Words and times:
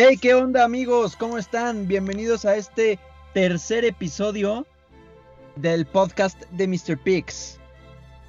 Hey, 0.00 0.16
¿qué 0.16 0.32
onda 0.32 0.62
amigos? 0.62 1.16
¿Cómo 1.16 1.38
están? 1.38 1.88
Bienvenidos 1.88 2.44
a 2.44 2.54
este 2.54 3.00
tercer 3.34 3.84
episodio 3.84 4.64
del 5.56 5.86
podcast 5.86 6.40
de 6.52 6.68
Mr. 6.68 6.96
Pix. 7.02 7.58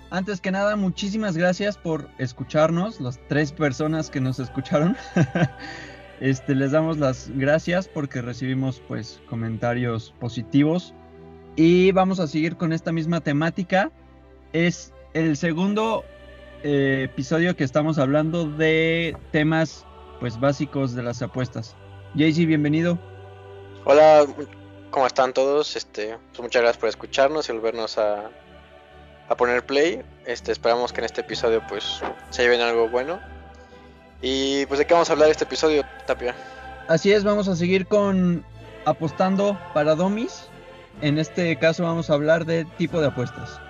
Antes 0.09 0.41
que 0.41 0.49
nada, 0.49 0.75
muchísimas 0.75 1.37
gracias 1.37 1.77
por 1.77 2.09
escucharnos, 2.17 2.99
las 2.99 3.19
tres 3.27 3.51
personas 3.51 4.09
que 4.09 4.19
nos 4.19 4.39
escucharon. 4.39 4.97
este, 6.19 6.55
les 6.55 6.71
damos 6.71 6.97
las 6.97 7.29
gracias 7.35 7.87
porque 7.87 8.23
recibimos 8.23 8.81
pues 8.87 9.21
comentarios 9.29 10.11
positivos 10.19 10.95
y 11.55 11.91
vamos 11.91 12.19
a 12.19 12.25
seguir 12.25 12.55
con 12.55 12.73
esta 12.73 12.91
misma 12.91 13.21
temática. 13.21 13.91
Es 14.53 14.91
el 15.13 15.37
segundo 15.37 16.03
eh, 16.63 17.03
episodio 17.11 17.55
que 17.55 17.63
estamos 17.63 17.99
hablando 17.99 18.49
de 18.49 19.15
temas 19.31 19.85
pues 20.19 20.39
básicos 20.39 20.93
de 20.95 21.03
las 21.03 21.21
apuestas. 21.21 21.75
Jaycee, 22.15 22.45
bienvenido. 22.45 22.97
Hola, 23.85 24.25
¿cómo 24.91 25.07
están 25.07 25.33
todos? 25.33 25.75
Este, 25.75 26.17
pues 26.29 26.41
muchas 26.41 26.61
gracias 26.61 26.79
por 26.79 26.89
escucharnos 26.89 27.49
y 27.49 27.53
volvernos 27.53 27.97
a, 27.97 28.29
a 29.29 29.35
poner 29.35 29.65
play. 29.65 30.01
Este, 30.25 30.51
esperamos 30.51 30.91
que 30.91 31.01
en 31.01 31.05
este 31.05 31.21
episodio 31.21 31.61
pues 31.67 32.01
se 32.29 32.41
lleven 32.43 32.61
algo 32.61 32.89
bueno. 32.89 33.19
Y 34.21 34.65
pues 34.65 34.79
de 34.79 34.85
qué 34.85 34.93
vamos 34.93 35.09
a 35.09 35.13
hablar 35.13 35.29
este 35.29 35.45
episodio, 35.45 35.83
Tapia. 36.05 36.35
Así 36.87 37.11
es, 37.13 37.23
vamos 37.23 37.47
a 37.47 37.55
seguir 37.55 37.87
con 37.87 38.43
apostando 38.85 39.57
para 39.73 39.95
domis. 39.95 40.49
En 41.01 41.17
este 41.17 41.57
caso 41.57 41.83
vamos 41.83 42.09
a 42.09 42.13
hablar 42.13 42.45
de 42.45 42.65
tipo 42.77 42.99
de 42.99 43.07
apuestas. 43.07 43.61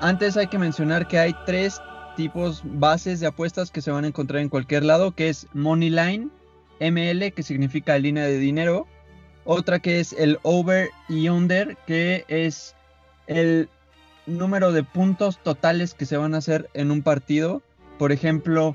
Antes 0.00 0.36
hay 0.36 0.48
que 0.48 0.58
mencionar 0.58 1.06
que 1.06 1.18
hay 1.18 1.34
tres 1.46 1.80
tipos 2.18 2.62
bases 2.64 3.20
de 3.20 3.28
apuestas 3.28 3.70
que 3.70 3.80
se 3.80 3.92
van 3.92 4.02
a 4.02 4.08
encontrar 4.08 4.42
en 4.42 4.48
cualquier 4.48 4.82
lado, 4.82 5.12
que 5.12 5.28
es 5.28 5.46
Money 5.54 5.88
Line, 5.88 6.30
ML, 6.80 7.32
que 7.32 7.44
significa 7.44 7.96
línea 7.96 8.24
de 8.24 8.38
dinero. 8.38 8.88
Otra 9.44 9.78
que 9.78 10.00
es 10.00 10.12
el 10.14 10.40
Over 10.42 10.90
y 11.08 11.28
Under, 11.28 11.76
que 11.86 12.24
es 12.26 12.74
el 13.28 13.68
número 14.26 14.72
de 14.72 14.82
puntos 14.82 15.40
totales 15.44 15.94
que 15.94 16.06
se 16.06 16.16
van 16.16 16.34
a 16.34 16.38
hacer 16.38 16.68
en 16.74 16.90
un 16.90 17.02
partido. 17.02 17.62
Por 18.00 18.10
ejemplo, 18.10 18.74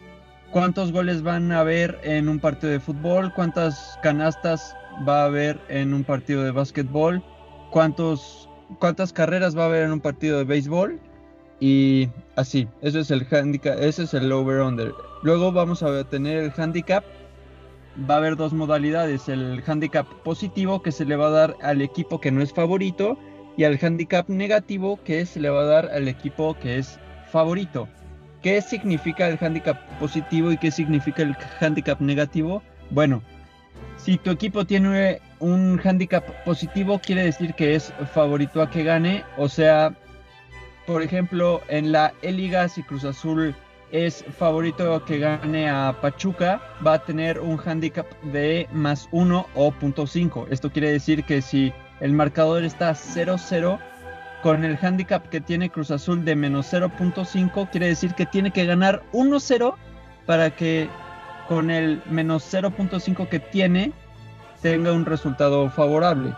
cuántos 0.52 0.94
goles 0.94 1.22
van 1.22 1.52
a 1.52 1.60
haber 1.60 2.00
en 2.04 2.30
un 2.30 2.40
partido 2.40 2.72
de 2.72 2.80
fútbol, 2.80 3.34
cuántas 3.34 4.00
canastas 4.02 4.74
va 5.06 5.24
a 5.24 5.26
haber 5.26 5.60
en 5.68 5.94
un 5.94 6.06
partido 6.06 6.44
de 6.44 6.52
básquetbol, 6.52 7.22
cuántos, 7.72 8.48
cuántas 8.80 9.12
carreras 9.12 9.58
va 9.58 9.64
a 9.64 9.66
haber 9.66 9.84
en 9.84 9.92
un 9.92 10.00
partido 10.00 10.38
de 10.38 10.46
béisbol 10.46 11.02
y 11.60 12.10
así, 12.36 12.68
eso 12.82 13.00
es 13.00 13.12
el 13.12 13.26
handicap, 13.30 13.78
ese 13.80 14.04
es 14.04 14.14
el 14.14 14.32
over-under. 14.32 14.94
Luego 15.22 15.52
vamos 15.52 15.84
a 15.84 16.04
tener 16.04 16.38
el 16.38 16.54
handicap. 16.56 17.04
Va 18.10 18.16
a 18.16 18.18
haber 18.18 18.36
dos 18.36 18.54
modalidades, 18.54 19.30
el 19.30 19.64
handicap 19.66 20.08
positivo 20.24 20.82
que 20.82 20.92
se 20.92 21.06
le 21.06 21.16
va 21.16 21.28
a 21.28 21.32
dar 21.32 21.56
al 21.62 21.82
equipo 21.82 22.20
que 22.20 22.32
no 22.32 22.42
es 22.42 22.52
favorito 22.52 23.18
y 23.56 23.66
al 23.66 23.78
handicap 23.82 24.28
negativo 24.30 25.00
que 25.04 25.26
se 25.26 25.40
le 25.40 25.50
va 25.50 25.62
a 25.62 25.66
dar 25.66 25.86
al 25.92 26.08
equipo 26.08 26.58
que 26.60 26.80
es 26.80 27.00
favorito. 27.32 27.88
¿Qué 28.42 28.62
significa 28.62 29.28
el 29.28 29.38
handicap 29.40 29.78
positivo 30.00 30.52
y 30.52 30.58
qué 30.58 30.72
significa 30.72 31.22
el 31.22 31.36
handicap 31.62 32.02
negativo? 32.02 32.62
Bueno, 32.90 33.22
si 33.98 34.18
tu 34.18 34.32
equipo 34.32 34.66
tiene 34.66 35.22
un 35.40 35.80
handicap 35.84 36.26
positivo 36.44 37.00
quiere 37.00 37.24
decir 37.24 37.54
que 37.54 37.76
es 37.76 37.94
favorito 38.14 38.62
a 38.62 38.70
que 38.70 38.84
gane, 38.84 39.24
o 39.38 39.48
sea, 39.48 39.96
por 40.86 41.02
ejemplo, 41.02 41.62
en 41.68 41.92
la 41.92 42.14
E-Liga, 42.22 42.68
si 42.68 42.84
Cruz 42.84 43.04
Azul 43.06 43.56
es 43.92 44.26
favorito 44.38 45.06
que 45.06 45.20
gane 45.20 45.70
a 45.70 45.96
Pachuca, 46.02 46.62
va 46.86 46.94
a 46.94 47.06
tener 47.06 47.40
un 47.40 47.60
handicap 47.64 48.08
de 48.24 48.68
más 48.72 49.08
1 49.12 49.46
o 49.54 49.72
punto 49.72 50.04
.5. 50.04 50.48
Esto 50.50 50.72
quiere 50.72 50.92
decir 50.92 51.24
que 51.24 51.42
si 51.42 51.72
el 52.00 52.12
marcador 52.12 52.64
está 52.64 52.92
0-0, 52.92 53.80
con 54.42 54.66
el 54.66 54.78
handicap 54.82 55.30
que 55.30 55.40
tiene 55.40 55.70
Cruz 55.70 55.90
Azul 55.90 56.26
de 56.26 56.36
menos 56.36 56.74
0.5, 56.74 57.70
quiere 57.70 57.88
decir 57.88 58.14
que 58.14 58.26
tiene 58.26 58.52
que 58.52 58.66
ganar 58.66 59.02
1-0 59.14 59.76
para 60.26 60.50
que 60.50 60.90
con 61.48 61.72
el 61.72 62.02
menos 62.10 62.54
0.5 62.54 63.30
que 63.30 63.40
tiene 63.40 63.94
tenga 64.62 64.92
un 64.92 65.06
resultado 65.06 65.70
favorable. 65.70 66.34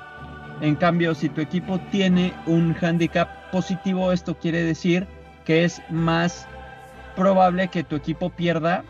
En 0.61 0.75
cambio, 0.75 1.13
si 1.15 1.29
tu 1.29 1.41
equipo 1.41 1.79
tiene 1.91 2.33
un 2.45 2.75
handicap 2.79 3.51
positivo, 3.51 4.11
esto 4.11 4.37
quiere 4.37 4.63
decir 4.63 5.05
que 5.43 5.63
es 5.63 5.81
más 5.89 6.47
probable 7.15 7.67
que 7.67 7.83
tu 7.83 7.95
equipo 7.95 8.29
pierda, 8.29 8.83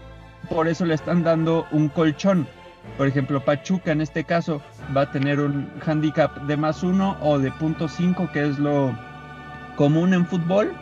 por 0.49 0.67
eso 0.67 0.85
le 0.85 0.93
están 0.93 1.23
dando 1.23 1.65
un 1.71 1.89
colchón. 1.89 2.47
Por 2.97 3.07
ejemplo, 3.07 3.43
Pachuca 3.43 3.91
en 3.91 4.01
este 4.01 4.23
caso 4.23 4.61
va 4.95 5.01
a 5.01 5.11
tener 5.11 5.39
un 5.39 5.69
handicap 5.85 6.41
de 6.43 6.55
más 6.55 6.83
uno 6.83 7.17
o 7.21 7.39
de 7.39 7.51
punto 7.51 7.87
cinco, 7.87 8.29
que 8.31 8.47
es 8.47 8.59
lo 8.59 8.95
común 9.75 10.13
en 10.13 10.25
fútbol. 10.25 10.73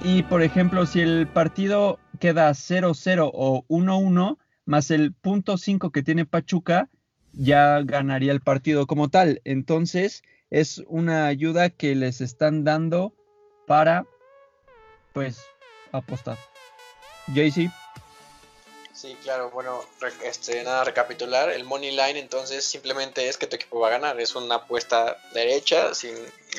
Y 0.00 0.22
por 0.24 0.42
ejemplo, 0.42 0.86
si 0.86 1.00
el 1.00 1.26
partido 1.26 1.98
queda 2.18 2.50
0-0 2.50 3.30
o 3.32 3.64
1-1, 3.68 4.38
más 4.64 4.90
el 4.90 5.12
punto 5.14 5.56
5 5.56 5.90
que 5.90 6.02
tiene 6.02 6.26
Pachuca, 6.26 6.88
ya 7.36 7.82
ganaría 7.84 8.32
el 8.32 8.40
partido 8.40 8.86
como 8.86 9.08
tal. 9.08 9.40
Entonces, 9.44 10.22
es 10.50 10.82
una 10.88 11.26
ayuda 11.26 11.70
que 11.70 11.94
les 11.94 12.20
están 12.20 12.64
dando 12.64 13.12
para, 13.66 14.06
pues, 15.12 15.38
apostar. 15.92 16.38
JC. 17.28 17.70
Sí, 18.92 19.14
claro, 19.22 19.50
bueno, 19.50 19.84
este, 20.24 20.64
nada, 20.64 20.84
recapitular, 20.84 21.50
el 21.50 21.64
money 21.64 21.90
line 21.90 22.18
entonces 22.18 22.64
simplemente 22.64 23.28
es 23.28 23.36
que 23.36 23.46
tu 23.46 23.56
equipo 23.56 23.78
va 23.78 23.88
a 23.88 23.90
ganar, 23.90 24.18
es 24.18 24.34
una 24.34 24.54
apuesta 24.54 25.18
derecha, 25.34 25.94
sin 25.94 26.14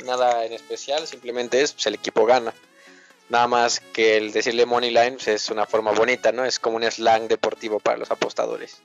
nada 0.05 0.45
en 0.45 0.53
especial, 0.53 1.07
simplemente 1.07 1.61
es, 1.63 1.73
pues, 1.73 1.87
el 1.87 1.95
equipo 1.95 2.25
gana. 2.27 2.53
Nada 3.29 3.47
más 3.47 3.79
que 3.79 4.17
el 4.17 4.31
decirle 4.31 4.67
money 4.67 4.91
line 4.91 5.13
pues, 5.13 5.27
es 5.27 5.49
una 5.49 5.65
forma 5.65 5.91
bonita, 5.91 6.31
¿no? 6.31 6.45
Es 6.45 6.59
como 6.59 6.77
un 6.77 6.83
slang 6.83 7.27
deportivo 7.27 7.79
para 7.79 7.97
los 7.97 8.11
apostadores. 8.11 8.77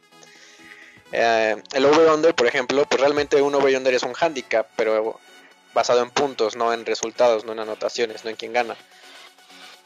Eh, 1.12 1.62
el 1.72 1.84
over-under, 1.84 2.34
por 2.34 2.46
ejemplo, 2.46 2.84
pues 2.86 3.00
realmente 3.00 3.40
un 3.42 3.54
over-under 3.54 3.94
es 3.94 4.02
un 4.02 4.14
handicap, 4.18 4.66
pero 4.76 5.20
basado 5.74 6.02
en 6.02 6.10
puntos, 6.10 6.56
no 6.56 6.72
en 6.72 6.86
resultados, 6.86 7.44
no 7.44 7.52
en 7.52 7.60
anotaciones, 7.60 8.24
no 8.24 8.30
en 8.30 8.36
quién 8.36 8.52
gana. 8.52 8.76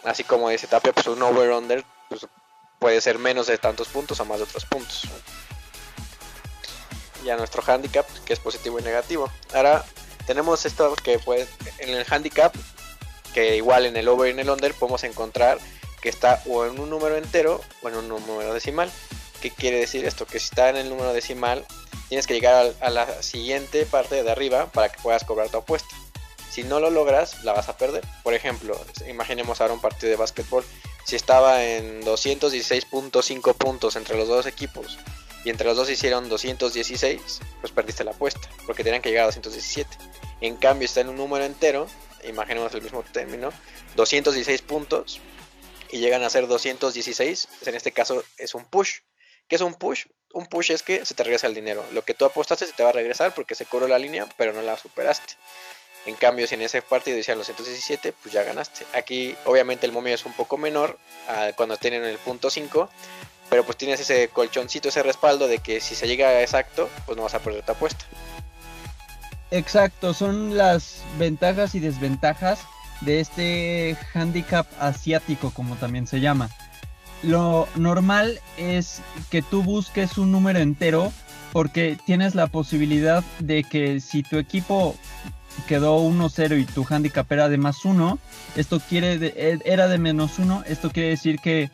Así 0.04 0.24
como 0.24 0.48
dice 0.48 0.66
Tapia, 0.66 0.92
pues 0.92 1.06
un 1.08 1.20
over-under 1.22 1.84
pues, 2.08 2.26
puede 2.78 3.00
ser 3.00 3.18
menos 3.18 3.46
de 3.48 3.58
tantos 3.58 3.88
puntos 3.88 4.20
o 4.20 4.24
más 4.24 4.38
de 4.38 4.44
otros 4.44 4.64
puntos. 4.64 5.02
Ya 7.24 7.36
nuestro 7.36 7.62
handicap, 7.66 8.06
que 8.24 8.32
es 8.32 8.38
positivo 8.38 8.78
y 8.78 8.82
negativo. 8.82 9.30
Ahora 9.52 9.84
tenemos 10.26 10.64
esto 10.64 10.94
que 10.94 11.18
pues 11.18 11.48
en 11.78 11.90
el 11.90 12.06
handicap, 12.08 12.54
que 13.34 13.56
igual 13.56 13.86
en 13.86 13.96
el 13.96 14.08
over 14.08 14.28
y 14.28 14.30
en 14.30 14.38
el 14.38 14.50
under 14.50 14.72
podemos 14.74 15.02
encontrar 15.02 15.58
que 16.00 16.08
está 16.08 16.40
o 16.46 16.64
en 16.66 16.78
un 16.78 16.88
número 16.88 17.16
entero 17.16 17.60
o 17.82 17.88
en 17.88 17.96
un 17.96 18.08
número 18.08 18.54
decimal. 18.54 18.90
¿Qué 19.40 19.50
quiere 19.50 19.78
decir 19.78 20.04
esto? 20.04 20.26
Que 20.26 20.38
si 20.38 20.46
está 20.46 20.70
en 20.70 20.76
el 20.76 20.88
número 20.88 21.12
decimal, 21.12 21.64
tienes 22.08 22.26
que 22.26 22.34
llegar 22.34 22.74
a, 22.80 22.90
la 22.90 23.22
siguiente 23.22 23.86
parte 23.86 24.22
de 24.22 24.30
arriba 24.30 24.66
para 24.72 24.90
que 24.90 25.00
puedas 25.02 25.24
cobrar 25.24 25.48
tu 25.48 25.58
apuesta. 25.58 25.94
Si 26.50 26.64
no 26.64 26.80
lo 26.80 26.90
logras, 26.90 27.44
la 27.44 27.52
vas 27.52 27.68
a 27.68 27.76
perder. 27.76 28.04
Por 28.22 28.34
ejemplo, 28.34 28.80
imaginemos 29.08 29.60
ahora 29.60 29.74
un 29.74 29.80
partido 29.80 30.10
de 30.10 30.16
básquetbol. 30.16 30.64
Si 31.04 31.14
estaba 31.14 31.64
en 31.64 32.02
216.5 32.02 33.54
puntos 33.54 33.96
entre 33.96 34.16
los 34.16 34.26
dos 34.26 34.46
equipos 34.46 34.98
y 35.44 35.50
entre 35.50 35.66
los 35.66 35.76
dos 35.76 35.90
hicieron 35.90 36.28
216, 36.28 37.40
pues 37.60 37.72
perdiste 37.72 38.04
la 38.04 38.12
apuesta, 38.12 38.40
porque 38.64 38.82
tenían 38.82 39.02
que 39.02 39.10
llegar 39.10 39.24
a 39.24 39.26
217. 39.26 39.88
En 40.40 40.56
cambio, 40.56 40.86
está 40.86 41.02
en 41.02 41.10
un 41.10 41.16
número 41.16 41.44
entero, 41.44 41.86
imaginemos 42.26 42.74
el 42.74 42.82
mismo 42.82 43.04
término, 43.12 43.52
216 43.94 44.62
puntos 44.62 45.20
y 45.90 45.98
llegan 45.98 46.22
a 46.22 46.30
ser 46.30 46.46
216, 46.48 47.48
pues 47.58 47.68
en 47.68 47.74
este 47.74 47.92
caso 47.92 48.24
es 48.38 48.54
un 48.54 48.64
push. 48.64 49.00
¿Qué 49.48 49.56
es 49.56 49.62
un 49.62 49.74
push? 49.74 50.06
Un 50.32 50.46
push 50.46 50.72
es 50.72 50.82
que 50.82 51.06
se 51.06 51.14
te 51.14 51.22
regresa 51.22 51.46
el 51.46 51.54
dinero. 51.54 51.84
Lo 51.92 52.02
que 52.02 52.14
tú 52.14 52.24
apostaste 52.24 52.66
se 52.66 52.72
te 52.72 52.82
va 52.82 52.90
a 52.90 52.92
regresar 52.92 53.32
porque 53.34 53.54
se 53.54 53.64
cobró 53.64 53.86
la 53.88 53.98
línea, 53.98 54.26
pero 54.36 54.52
no 54.52 54.60
la 54.62 54.76
superaste. 54.76 55.34
En 56.04 56.14
cambio, 56.14 56.46
si 56.46 56.54
en 56.54 56.62
ese 56.62 56.82
partido 56.82 57.16
decían 57.16 57.38
los 57.38 57.46
117, 57.46 58.12
pues 58.12 58.32
ya 58.32 58.42
ganaste. 58.42 58.86
Aquí, 58.92 59.36
obviamente, 59.44 59.86
el 59.86 59.92
momio 59.92 60.14
es 60.14 60.24
un 60.24 60.32
poco 60.32 60.56
menor 60.56 60.98
cuando 61.56 61.76
tienen 61.76 62.04
el 62.04 62.18
punto 62.18 62.50
5, 62.50 62.90
pero 63.48 63.64
pues 63.64 63.76
tienes 63.76 64.00
ese 64.00 64.28
colchoncito, 64.28 64.88
ese 64.88 65.02
respaldo 65.02 65.48
de 65.48 65.58
que 65.58 65.80
si 65.80 65.94
se 65.94 66.06
llega 66.06 66.28
a 66.28 66.42
exacto, 66.42 66.88
pues 67.06 67.16
no 67.16 67.24
vas 67.24 67.34
a 67.34 67.40
perder 67.40 67.64
tu 67.64 67.72
apuesta. 67.72 68.04
Exacto, 69.50 70.12
son 70.12 70.56
las 70.56 71.02
ventajas 71.18 71.74
y 71.74 71.80
desventajas 71.80 72.60
de 73.00 73.20
este 73.20 73.96
handicap 74.14 74.66
asiático, 74.80 75.52
como 75.52 75.76
también 75.76 76.06
se 76.06 76.20
llama 76.20 76.50
lo 77.22 77.68
normal 77.76 78.40
es 78.56 79.00
que 79.30 79.42
tú 79.42 79.62
busques 79.62 80.18
un 80.18 80.32
número 80.32 80.58
entero 80.58 81.12
porque 81.52 81.98
tienes 82.04 82.34
la 82.34 82.48
posibilidad 82.48 83.24
de 83.38 83.64
que 83.64 84.00
si 84.00 84.22
tu 84.22 84.36
equipo 84.36 84.94
quedó 85.66 85.98
1-0 86.00 86.60
y 86.60 86.64
tu 86.64 86.86
handicap 86.88 87.30
era 87.32 87.48
de 87.48 87.56
más 87.56 87.84
1, 87.84 88.18
esto 88.56 88.80
quiere 88.80 89.18
de, 89.18 89.60
era 89.64 89.88
de 89.88 89.98
menos 89.98 90.38
1, 90.38 90.64
esto 90.66 90.90
quiere 90.90 91.10
decir 91.10 91.38
que 91.38 91.70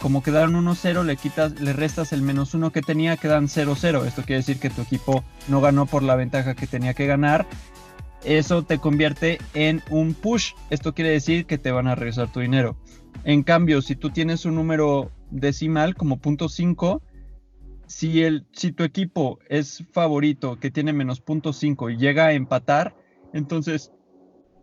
como 0.00 0.22
quedaron 0.22 0.54
1-0, 0.54 1.04
le 1.04 1.16
quitas, 1.16 1.58
le 1.58 1.72
restas 1.72 2.12
el 2.12 2.22
menos 2.22 2.54
1 2.54 2.70
que 2.70 2.82
tenía, 2.82 3.16
quedan 3.16 3.48
0-0. 3.48 4.06
Esto 4.06 4.22
quiere 4.22 4.40
decir 4.40 4.58
que 4.58 4.70
tu 4.70 4.82
equipo 4.82 5.24
no 5.48 5.60
ganó 5.60 5.86
por 5.86 6.02
la 6.02 6.16
ventaja 6.16 6.54
que 6.54 6.66
tenía 6.66 6.94
que 6.94 7.06
ganar. 7.06 7.46
Eso 8.26 8.64
te 8.64 8.78
convierte 8.78 9.38
en 9.54 9.82
un 9.88 10.12
push. 10.12 10.52
Esto 10.70 10.94
quiere 10.94 11.10
decir 11.10 11.46
que 11.46 11.58
te 11.58 11.70
van 11.70 11.86
a 11.86 11.94
regresar 11.94 12.32
tu 12.32 12.40
dinero. 12.40 12.76
En 13.22 13.44
cambio, 13.44 13.80
si 13.82 13.94
tú 13.94 14.10
tienes 14.10 14.44
un 14.44 14.56
número 14.56 15.12
decimal 15.30 15.94
como 15.94 16.18
punto 16.18 16.48
5, 16.48 17.02
si, 17.86 18.24
el, 18.24 18.44
si 18.50 18.72
tu 18.72 18.82
equipo 18.82 19.38
es 19.48 19.84
favorito 19.92 20.58
que 20.58 20.72
tiene 20.72 20.92
menos 20.92 21.20
punto 21.20 21.52
5 21.52 21.90
y 21.90 21.98
llega 21.98 22.26
a 22.26 22.32
empatar, 22.32 22.96
entonces 23.32 23.92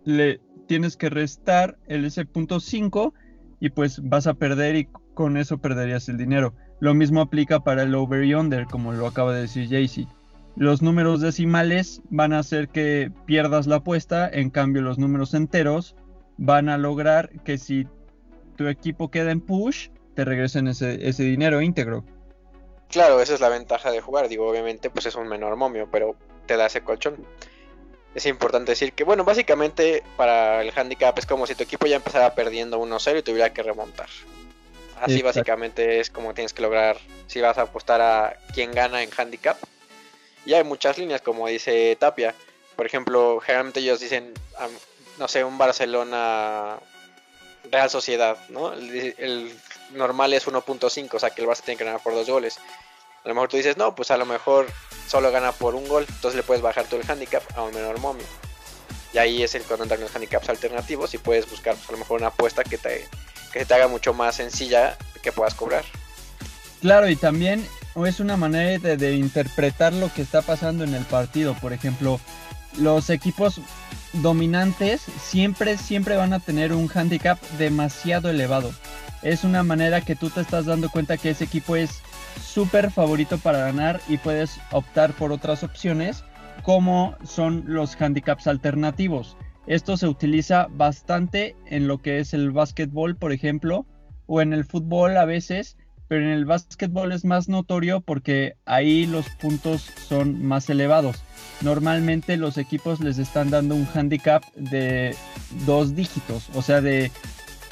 le 0.03 0.41
tienes 0.67 0.97
que 0.97 1.09
restar 1.09 1.77
el 1.87 2.03
ese 2.03 2.25
punto 2.25 2.59
5 2.59 3.13
y 3.61 3.69
pues 3.69 4.01
vas 4.03 4.27
a 4.27 4.33
perder 4.33 4.75
y 4.75 4.89
con 5.13 5.37
eso 5.37 5.59
perderías 5.59 6.09
el 6.09 6.17
dinero. 6.17 6.53
Lo 6.81 6.93
mismo 6.93 7.21
aplica 7.21 7.61
para 7.61 7.83
el 7.83 7.95
over 7.95 8.25
y 8.25 8.33
under, 8.33 8.65
como 8.65 8.91
lo 8.91 9.07
acaba 9.07 9.33
de 9.33 9.43
decir 9.43 9.69
Jaycee. 9.69 10.07
Los 10.55 10.81
números 10.81 11.21
decimales 11.21 12.01
van 12.09 12.33
a 12.33 12.39
hacer 12.39 12.69
que 12.69 13.11
pierdas 13.25 13.65
la 13.67 13.77
apuesta, 13.77 14.29
en 14.31 14.49
cambio 14.49 14.81
los 14.81 14.99
números 14.99 15.33
enteros 15.33 15.95
van 16.37 16.69
a 16.69 16.77
lograr 16.77 17.29
que 17.43 17.57
si 17.57 17.87
tu 18.55 18.67
equipo 18.67 19.09
queda 19.09 19.31
en 19.31 19.41
push, 19.41 19.89
te 20.15 20.25
regresen 20.25 20.67
ese, 20.67 21.07
ese 21.07 21.23
dinero 21.23 21.61
íntegro. 21.61 22.03
Claro, 22.89 23.19
esa 23.19 23.33
es 23.33 23.41
la 23.41 23.49
ventaja 23.49 23.91
de 23.91 24.01
jugar. 24.01 24.27
Digo, 24.27 24.47
obviamente, 24.47 24.91
pues 24.91 25.07
es 25.07 25.15
un 25.15 25.27
menor 25.27 25.55
momio, 25.55 25.87
pero 25.91 26.15
te 26.45 26.57
da 26.57 26.67
ese 26.67 26.81
colchón. 26.81 27.15
Es 28.13 28.27
importante 28.27 28.73
decir 28.73 28.93
que, 28.93 29.03
bueno, 29.03 29.23
básicamente 29.23 30.03
para 30.15 30.61
el 30.61 30.71
handicap 30.75 31.17
es 31.17 31.25
como 31.25 31.47
si 31.47 31.55
tu 31.55 31.63
equipo 31.63 31.87
ya 31.87 31.95
empezara 31.95 32.35
perdiendo 32.35 32.79
1-0 32.79 33.19
y 33.19 33.23
tuviera 33.23 33.51
que 33.51 33.63
remontar. 33.63 34.09
Así 35.01 35.21
básicamente 35.21 35.99
es 35.99 36.09
como 36.09 36.33
tienes 36.33 36.53
que 36.53 36.61
lograr 36.61 36.97
si 37.27 37.41
vas 37.41 37.57
a 37.57 37.63
apostar 37.63 37.99
a 37.99 38.37
quién 38.53 38.71
gana 38.71 39.01
en 39.01 39.09
handicap. 39.17 39.57
Y 40.45 40.53
hay 40.53 40.63
muchas 40.63 40.97
líneas, 40.97 41.21
como 41.21 41.47
dice 41.47 41.95
Tapia. 41.99 42.35
Por 42.75 42.85
ejemplo, 42.85 43.39
generalmente 43.39 43.79
ellos 43.79 43.99
dicen, 43.99 44.33
no 45.17 45.27
sé, 45.27 45.43
un 45.43 45.57
Barcelona 45.57 46.79
Real 47.71 47.89
Sociedad, 47.89 48.37
¿no? 48.49 48.73
El, 48.73 49.53
normal 49.91 50.33
es 50.33 50.47
1.5, 50.47 51.13
o 51.13 51.19
sea 51.19 51.29
que 51.29 51.41
el 51.41 51.47
Barça 51.47 51.61
tiene 51.61 51.77
que 51.77 51.85
ganar 51.85 52.01
por 52.01 52.13
dos 52.13 52.27
goles. 52.27 52.57
A 53.23 53.27
lo 53.27 53.35
mejor 53.35 53.49
tú 53.49 53.57
dices, 53.57 53.77
no, 53.77 53.95
pues 53.95 54.09
a 54.11 54.17
lo 54.17 54.25
mejor 54.25 54.67
solo 55.07 55.31
gana 55.31 55.51
por 55.51 55.75
un 55.75 55.87
gol, 55.87 56.05
entonces 56.09 56.35
le 56.35 56.43
puedes 56.43 56.63
bajar 56.63 56.85
todo 56.85 56.99
el 56.99 57.09
handicap 57.09 57.43
a 57.55 57.63
un 57.63 57.73
menor 57.73 57.99
momio. 57.99 58.25
Y 59.13 59.19
ahí 59.19 59.43
es 59.43 59.53
el 59.53 59.61
cuando 59.63 59.83
entran 59.83 60.01
los 60.01 60.15
handicaps 60.15 60.49
alternativos 60.49 61.13
y 61.13 61.19
puedes 61.19 61.49
buscar 61.49 61.75
pues, 61.75 61.89
a 61.89 61.91
lo 61.91 61.99
mejor 61.99 62.19
una 62.19 62.29
apuesta 62.29 62.63
que 62.63 62.79
te, 62.79 63.07
que 63.51 63.65
te 63.65 63.73
haga 63.73 63.87
mucho 63.87 64.13
más 64.13 64.35
sencilla 64.35 64.97
que 65.21 65.31
puedas 65.31 65.53
cobrar. 65.53 65.85
Claro, 66.81 67.07
y 67.07 67.15
también 67.15 67.67
es 67.95 68.19
una 68.19 68.37
manera 68.37 68.79
de, 68.79 68.97
de 68.97 69.15
interpretar 69.15 69.93
lo 69.93 70.11
que 70.13 70.21
está 70.21 70.41
pasando 70.41 70.83
en 70.83 70.93
el 70.93 71.05
partido. 71.05 71.55
Por 71.61 71.73
ejemplo, 71.73 72.19
los 72.77 73.09
equipos 73.09 73.61
dominantes 74.13 75.01
siempre, 75.01 75.77
siempre 75.77 76.15
van 76.15 76.33
a 76.33 76.39
tener 76.39 76.73
un 76.73 76.89
handicap 76.93 77.39
demasiado 77.57 78.29
elevado. 78.29 78.71
Es 79.21 79.43
una 79.43 79.63
manera 79.63 80.01
que 80.01 80.15
tú 80.15 80.29
te 80.29 80.41
estás 80.41 80.65
dando 80.65 80.89
cuenta 80.89 81.17
que 81.17 81.29
ese 81.29 81.45
equipo 81.45 81.75
es 81.75 82.01
súper 82.43 82.91
favorito 82.91 83.37
para 83.37 83.59
ganar 83.59 84.01
y 84.07 84.17
puedes 84.17 84.59
optar 84.71 85.13
por 85.13 85.31
otras 85.31 85.63
opciones 85.63 86.23
como 86.63 87.15
son 87.23 87.63
los 87.67 87.99
handicaps 87.99 88.47
alternativos. 88.47 89.37
Esto 89.65 89.97
se 89.97 90.07
utiliza 90.07 90.67
bastante 90.69 91.55
en 91.67 91.87
lo 91.87 92.01
que 92.01 92.19
es 92.19 92.33
el 92.33 92.51
básquetbol, 92.51 93.15
por 93.15 93.31
ejemplo, 93.31 93.85
o 94.27 94.41
en 94.41 94.53
el 94.53 94.65
fútbol 94.65 95.17
a 95.17 95.25
veces, 95.25 95.77
pero 96.07 96.23
en 96.23 96.29
el 96.29 96.45
básquetbol 96.45 97.11
es 97.11 97.25
más 97.25 97.49
notorio 97.49 98.01
porque 98.01 98.55
ahí 98.65 99.05
los 99.05 99.29
puntos 99.29 99.89
son 100.07 100.45
más 100.45 100.69
elevados. 100.69 101.23
Normalmente 101.61 102.37
los 102.37 102.57
equipos 102.57 102.99
les 102.99 103.17
están 103.17 103.49
dando 103.49 103.75
un 103.75 103.87
handicap 103.93 104.43
de 104.55 105.15
dos 105.65 105.95
dígitos, 105.95 106.49
o 106.53 106.61
sea, 106.61 106.81
de 106.81 107.11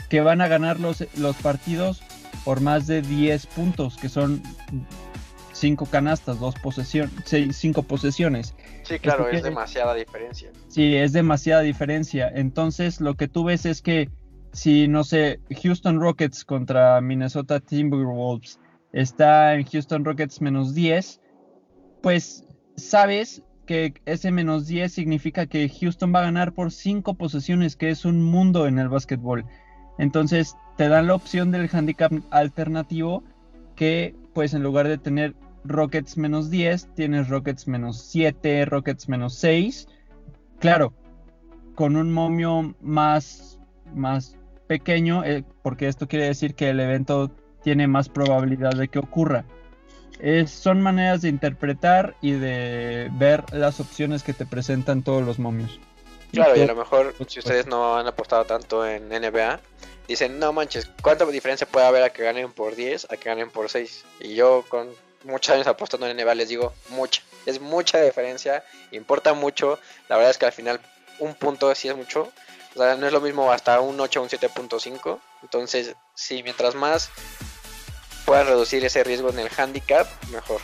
que 0.09 0.21
van 0.21 0.41
a 0.41 0.47
ganar 0.47 0.79
los, 0.79 1.05
los 1.17 1.35
partidos 1.37 2.01
por 2.43 2.61
más 2.61 2.87
de 2.87 3.01
10 3.01 3.45
puntos, 3.47 3.97
que 3.97 4.09
son 4.09 4.41
cinco 5.53 5.85
canastas, 5.85 6.39
dos 6.39 6.55
posesiones, 6.55 7.13
cinco 7.51 7.83
posesiones. 7.83 8.55
Sí, 8.83 8.99
claro, 8.99 9.29
es 9.29 9.43
demasiada 9.43 9.93
diferencia. 9.93 10.51
Sí, 10.67 10.95
es 10.95 11.13
demasiada 11.13 11.61
diferencia. 11.61 12.31
Entonces, 12.33 12.99
lo 12.99 13.15
que 13.15 13.27
tú 13.27 13.43
ves 13.43 13.65
es 13.65 13.81
que 13.81 14.09
si, 14.53 14.87
no 14.87 15.03
sé, 15.03 15.39
Houston 15.63 15.99
Rockets 15.99 16.43
contra 16.45 16.99
Minnesota 17.01 17.59
Timberwolves 17.59 18.59
está 18.91 19.55
en 19.55 19.65
Houston 19.65 20.03
Rockets 20.03 20.41
menos 20.41 20.73
10, 20.73 21.21
pues 22.01 22.43
sabes 22.75 23.43
que 23.65 23.93
ese 24.05 24.31
menos 24.31 24.67
10 24.67 24.91
significa 24.91 25.45
que 25.45 25.69
Houston 25.69 26.13
va 26.13 26.19
a 26.19 26.23
ganar 26.23 26.53
por 26.53 26.71
5 26.71 27.13
posesiones, 27.13 27.75
que 27.75 27.89
es 27.89 28.03
un 28.05 28.23
mundo 28.23 28.67
en 28.67 28.79
el 28.79 28.89
básquetbol. 28.89 29.45
Entonces 29.97 30.57
te 30.77 30.89
dan 30.89 31.07
la 31.07 31.15
opción 31.15 31.51
del 31.51 31.69
handicap 31.71 32.11
alternativo 32.31 33.23
que 33.75 34.15
pues 34.33 34.53
en 34.53 34.63
lugar 34.63 34.87
de 34.87 34.97
tener 34.97 35.35
Rockets 35.63 36.17
menos 36.17 36.49
10, 36.49 36.95
tienes 36.95 37.29
Rockets 37.29 37.67
menos 37.67 38.01
7, 38.09 38.65
Rockets 38.65 39.07
menos 39.07 39.35
6. 39.35 39.87
Claro, 40.59 40.93
con 41.75 41.95
un 41.95 42.11
momio 42.11 42.75
más, 42.81 43.59
más 43.93 44.37
pequeño, 44.71 45.25
eh, 45.25 45.43
porque 45.63 45.89
esto 45.89 46.07
quiere 46.07 46.27
decir 46.27 46.55
que 46.55 46.69
el 46.69 46.79
evento 46.79 47.29
tiene 47.61 47.87
más 47.87 48.07
probabilidad 48.07 48.71
de 48.71 48.87
que 48.87 48.99
ocurra. 48.99 49.43
son 50.45 50.81
maneras 50.81 51.21
de 51.23 51.27
interpretar 51.27 52.15
y 52.21 52.31
de 52.31 53.09
ver 53.11 53.43
las 53.51 53.81
opciones 53.81 54.23
que 54.23 54.31
te 54.31 54.45
presentan 54.45 55.03
todos 55.03 55.23
los 55.23 55.39
momios. 55.39 55.77
Claro, 56.31 56.55
y 56.55 56.61
a 56.61 56.67
lo 56.67 56.75
mejor 56.75 57.13
si 57.27 57.39
ustedes 57.39 57.67
no 57.67 57.97
han 57.97 58.07
apostado 58.07 58.45
tanto 58.45 58.87
en 58.87 59.09
NBA, 59.09 59.59
dicen, 60.07 60.39
no 60.39 60.53
manches, 60.53 60.89
¿cuánta 61.01 61.25
diferencia 61.25 61.67
puede 61.67 61.85
haber 61.85 62.03
a 62.03 62.11
que 62.11 62.23
ganen 62.23 62.53
por 62.53 62.77
10 62.77 63.07
a 63.11 63.17
que 63.17 63.27
ganen 63.27 63.49
por 63.49 63.69
6? 63.69 64.05
Y 64.21 64.35
yo 64.35 64.63
con 64.69 64.87
muchos 65.25 65.53
años 65.53 65.67
apostando 65.67 66.07
en 66.07 66.15
NBA 66.15 66.35
les 66.35 66.47
digo, 66.47 66.71
mucha, 66.91 67.21
es 67.45 67.59
mucha 67.59 68.01
diferencia, 68.01 68.63
importa 68.91 69.33
mucho, 69.33 69.79
la 70.07 70.15
verdad 70.15 70.31
es 70.31 70.37
que 70.37 70.45
al 70.45 70.53
final 70.53 70.79
un 71.19 71.35
punto 71.35 71.75
sí 71.75 71.89
es 71.89 71.97
mucho, 71.97 72.31
o 72.75 72.79
sea, 72.79 72.95
no 72.95 73.07
es 73.07 73.13
lo 73.13 73.21
mismo 73.21 73.51
hasta 73.51 73.79
un 73.81 73.99
8 73.99 74.19
o 74.19 74.23
un 74.23 74.29
7.5. 74.29 75.19
Entonces, 75.43 75.95
sí, 76.15 76.41
mientras 76.43 76.75
más 76.75 77.09
puedas 78.25 78.47
reducir 78.47 78.83
ese 78.85 79.03
riesgo 79.03 79.29
en 79.29 79.39
el 79.39 79.49
handicap, 79.55 80.07
mejor. 80.31 80.61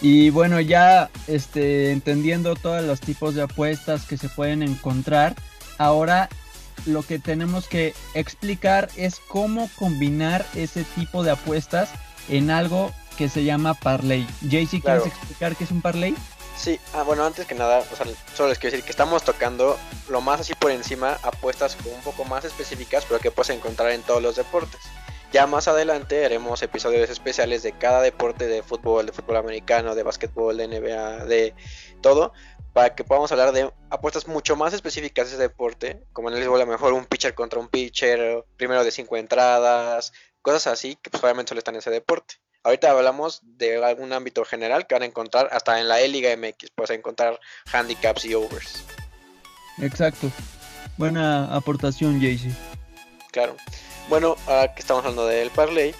Y 0.00 0.30
bueno, 0.30 0.60
ya 0.60 1.10
este, 1.28 1.92
entendiendo 1.92 2.56
todos 2.56 2.82
los 2.82 3.00
tipos 3.00 3.34
de 3.34 3.42
apuestas 3.42 4.04
que 4.04 4.16
se 4.16 4.28
pueden 4.28 4.62
encontrar, 4.62 5.36
ahora 5.78 6.28
lo 6.86 7.02
que 7.02 7.20
tenemos 7.20 7.68
que 7.68 7.94
explicar 8.14 8.88
es 8.96 9.20
cómo 9.20 9.70
combinar 9.76 10.44
ese 10.56 10.82
tipo 10.82 11.22
de 11.22 11.30
apuestas 11.30 11.90
en 12.28 12.50
algo 12.50 12.92
que 13.16 13.28
se 13.28 13.44
llama 13.44 13.74
parlay. 13.74 14.26
Jaycee, 14.40 14.80
¿quieres 14.80 15.06
explicar 15.06 15.54
qué 15.54 15.64
es 15.64 15.70
un 15.70 15.82
parlay? 15.82 16.16
Sí, 16.56 16.78
ah, 16.94 17.02
bueno, 17.02 17.24
antes 17.24 17.46
que 17.46 17.54
nada, 17.54 17.82
solo 18.34 18.48
les 18.48 18.58
quiero 18.58 18.72
decir 18.72 18.84
que 18.84 18.90
estamos 18.90 19.24
tocando 19.24 19.78
lo 20.08 20.20
más 20.20 20.40
así 20.40 20.54
por 20.54 20.70
encima, 20.70 21.18
apuestas 21.22 21.76
un 21.84 22.00
poco 22.02 22.24
más 22.24 22.44
específicas, 22.44 23.04
pero 23.06 23.20
que 23.20 23.30
puedes 23.30 23.50
encontrar 23.50 23.90
en 23.90 24.02
todos 24.02 24.22
los 24.22 24.36
deportes. 24.36 24.80
Ya 25.32 25.46
más 25.46 25.66
adelante 25.66 26.24
haremos 26.26 26.62
episodios 26.62 27.08
especiales 27.08 27.62
de 27.62 27.72
cada 27.72 28.02
deporte 28.02 28.46
de 28.46 28.62
fútbol, 28.62 29.06
de 29.06 29.12
fútbol 29.12 29.36
americano, 29.38 29.94
de 29.94 30.02
básquetbol, 30.02 30.58
de 30.58 30.68
NBA, 30.68 31.24
de 31.24 31.54
todo, 32.02 32.34
para 32.74 32.94
que 32.94 33.02
podamos 33.02 33.32
hablar 33.32 33.52
de 33.52 33.72
apuestas 33.88 34.28
mucho 34.28 34.56
más 34.56 34.74
específicas 34.74 35.28
de 35.28 35.34
ese 35.34 35.42
deporte, 35.42 36.04
como 36.12 36.28
en 36.28 36.36
el 36.36 36.44
fútbol 36.44 36.60
a 36.60 36.64
lo 36.66 36.70
mejor 36.70 36.92
un 36.92 37.06
pitcher 37.06 37.34
contra 37.34 37.58
un 37.58 37.68
pitcher, 37.68 38.44
primero 38.58 38.84
de 38.84 38.90
cinco 38.90 39.16
entradas, 39.16 40.12
cosas 40.42 40.66
así, 40.66 40.96
que 40.96 41.08
pues 41.08 41.24
obviamente 41.24 41.48
solo 41.48 41.60
están 41.60 41.76
en 41.76 41.78
ese 41.78 41.90
deporte. 41.90 42.34
Ahorita 42.64 42.90
hablamos 42.90 43.40
de 43.42 43.84
algún 43.84 44.12
ámbito 44.12 44.44
general 44.44 44.86
que 44.86 44.94
van 44.94 45.02
a 45.02 45.06
encontrar 45.06 45.48
hasta 45.50 45.80
en 45.80 45.88
la 45.88 46.00
E-Liga 46.00 46.36
MX, 46.36 46.70
puedes 46.74 46.90
encontrar 46.90 47.40
handicaps 47.72 48.24
y 48.24 48.34
overs. 48.34 48.84
Exacto. 49.80 50.30
Buena 50.96 51.52
aportación, 51.54 52.20
Jaycee. 52.20 52.52
Claro. 53.32 53.56
Bueno, 54.08 54.36
ahora 54.46 54.74
que 54.74 54.80
estamos 54.80 55.02
hablando 55.04 55.26
del 55.26 55.50
parlay. 55.50 55.92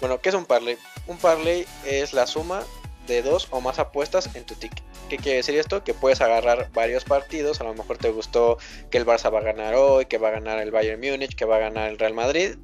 Bueno, 0.00 0.20
¿qué 0.20 0.30
es 0.30 0.34
un 0.34 0.46
parlay? 0.46 0.78
Un 1.06 1.18
parlay 1.18 1.66
es 1.84 2.14
la 2.14 2.26
suma 2.26 2.62
de 3.06 3.20
dos 3.22 3.48
o 3.50 3.60
más 3.60 3.78
apuestas 3.78 4.34
en 4.34 4.44
tu 4.44 4.54
ticket. 4.54 4.82
¿Qué 5.10 5.18
quiere 5.18 5.36
decir 5.36 5.56
esto? 5.56 5.84
Que 5.84 5.94
puedes 5.94 6.20
agarrar 6.20 6.70
varios 6.72 7.04
partidos. 7.04 7.60
A 7.60 7.64
lo 7.64 7.74
mejor 7.74 7.98
te 7.98 8.10
gustó 8.10 8.58
que 8.90 8.98
el 8.98 9.06
Barça 9.06 9.32
va 9.32 9.40
a 9.40 9.42
ganar 9.42 9.74
hoy, 9.74 10.06
que 10.06 10.18
va 10.18 10.28
a 10.28 10.32
ganar 10.32 10.58
el 10.60 10.70
Bayern 10.70 11.00
Múnich, 11.00 11.34
que 11.34 11.44
va 11.44 11.56
a 11.56 11.60
ganar 11.60 11.90
el 11.90 11.98
Real 11.98 12.14
Madrid 12.14 12.56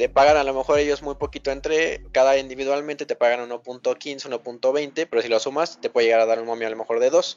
te 0.00 0.08
pagan 0.08 0.38
a 0.38 0.44
lo 0.44 0.54
mejor 0.54 0.78
ellos 0.78 1.02
muy 1.02 1.16
poquito 1.16 1.50
entre 1.50 2.02
cada 2.10 2.38
individualmente, 2.38 3.04
te 3.04 3.16
pagan 3.16 3.46
1.15, 3.50 4.30
1.20, 4.30 5.06
pero 5.10 5.20
si 5.20 5.28
lo 5.28 5.38
sumas 5.38 5.78
te 5.78 5.90
puede 5.90 6.06
llegar 6.06 6.20
a 6.20 6.24
dar 6.24 6.40
un 6.40 6.46
momio 6.46 6.66
a 6.66 6.70
lo 6.70 6.76
mejor 6.78 7.00
de 7.00 7.10
2. 7.10 7.36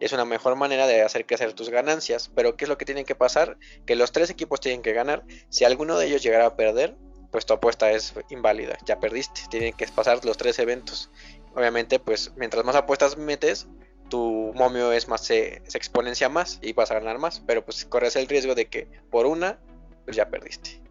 Es 0.00 0.12
una 0.12 0.26
mejor 0.26 0.56
manera 0.56 0.86
de 0.86 1.00
hacer 1.00 1.24
crecer 1.24 1.54
tus 1.54 1.70
ganancias, 1.70 2.30
pero 2.34 2.54
¿qué 2.54 2.66
es 2.66 2.68
lo 2.68 2.76
que 2.76 2.84
tiene 2.84 3.06
que 3.06 3.14
pasar? 3.14 3.56
Que 3.86 3.96
los 3.96 4.12
tres 4.12 4.28
equipos 4.28 4.60
tienen 4.60 4.82
que 4.82 4.92
ganar. 4.92 5.24
Si 5.48 5.64
alguno 5.64 5.96
de 5.96 6.08
ellos 6.08 6.22
llegara 6.22 6.44
a 6.44 6.54
perder, 6.54 6.98
pues 7.32 7.46
tu 7.46 7.54
apuesta 7.54 7.90
es 7.90 8.12
inválida, 8.28 8.76
ya 8.84 9.00
perdiste, 9.00 9.40
tienen 9.48 9.72
que 9.72 9.86
pasar 9.86 10.22
los 10.22 10.36
tres 10.36 10.58
eventos. 10.58 11.10
Obviamente, 11.54 11.98
pues 11.98 12.30
mientras 12.36 12.62
más 12.62 12.76
apuestas 12.76 13.16
metes, 13.16 13.68
tu 14.10 14.52
momio 14.54 14.92
es 14.92 15.08
más 15.08 15.22
se, 15.22 15.62
exponencia 15.72 16.28
más 16.28 16.58
y 16.60 16.74
vas 16.74 16.90
a 16.90 16.94
ganar 17.00 17.18
más, 17.18 17.40
pero 17.46 17.64
pues 17.64 17.86
corres 17.86 18.16
el 18.16 18.28
riesgo 18.28 18.54
de 18.54 18.66
que 18.66 18.86
por 19.10 19.24
una 19.24 19.58
pues 20.04 20.14
ya 20.14 20.28
perdiste. 20.28 20.85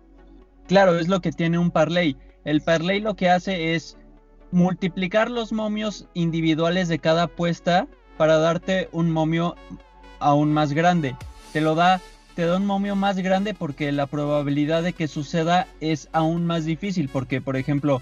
Claro, 0.68 0.98
es 0.98 1.08
lo 1.08 1.22
que 1.22 1.32
tiene 1.32 1.58
un 1.58 1.72
parlay. 1.72 2.18
El 2.44 2.62
parlay 2.62 3.00
lo 3.00 3.16
que 3.16 3.30
hace 3.30 3.76
es 3.76 3.98
multiplicar 4.52 5.30
los 5.30 5.52
momios 5.52 6.08
individuales 6.14 6.88
de 6.88 7.00
cada 7.00 7.24
apuesta 7.24 7.88
para 8.18 8.38
darte 8.38 8.90
un 8.92 9.12
momio 9.12 9.56
aún 10.20 10.54
más 10.54 10.74
grande. 10.74 11.16
Te 11.54 11.62
lo 11.62 11.76
da 11.76 12.02
te 12.36 12.46
da 12.46 12.58
un 12.58 12.66
momio 12.66 12.98
más 12.98 13.18
grande 13.18 13.54
porque 13.54 13.94
la 13.94 14.08
probabilidad 14.08 14.84
de 14.84 14.92
que 14.92 15.08
suceda 15.08 15.68
es 15.80 16.10
aún 16.12 16.46
más 16.46 16.66
difícil 16.66 17.08
porque 17.08 17.40
por 17.40 17.56
ejemplo 17.56 18.02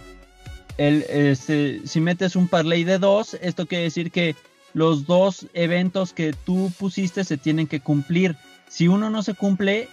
el, 0.80 1.06
este, 1.08 1.82
si 1.86 2.02
metes 2.02 2.36
un 2.36 2.48
parlay 2.48 2.84
de 2.84 2.98
dos 2.98 3.36
esto 3.36 3.68
quiere 3.68 3.84
decir 3.84 4.10
que 4.10 4.36
los 4.74 5.06
dos 5.06 5.46
eventos 5.54 6.14
que 6.14 6.34
tú 6.34 6.72
pusiste 6.80 7.24
se 7.24 7.38
tienen 7.38 7.68
que 7.68 7.80
cumplir. 7.80 8.36
Si 8.68 8.88
uno 8.88 9.12
no 9.12 9.22
se 9.22 9.36
cumple, 9.36 9.88